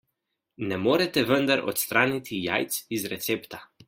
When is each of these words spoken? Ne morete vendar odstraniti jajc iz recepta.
Ne 0.69 0.77
morete 0.85 1.23
vendar 1.31 1.63
odstraniti 1.73 2.39
jajc 2.49 2.81
iz 2.99 3.07
recepta. 3.15 3.63